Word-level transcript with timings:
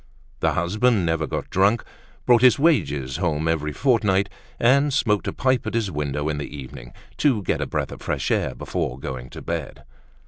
The 0.39 0.53
husband 0.53 1.05
never 1.05 1.27
got 1.27 1.51
drunk, 1.51 1.83
brought 2.25 2.41
his 2.41 2.57
wages 2.57 3.17
home 3.17 3.47
every 3.47 3.71
fortnight, 3.71 4.29
and 4.59 4.91
smoked 4.91 5.27
a 5.27 5.31
pipe 5.31 5.67
at 5.67 5.75
his 5.75 5.91
window 5.91 6.27
in 6.27 6.39
the 6.39 6.57
evening, 6.57 6.91
to 7.17 7.43
get 7.43 7.61
a 7.61 7.67
breath 7.67 7.91
of 7.91 8.01
fresh 8.01 8.31
air 8.31 8.55
before 8.55 8.97
going 8.97 9.29
to 9.29 9.43
bed. 9.43 9.83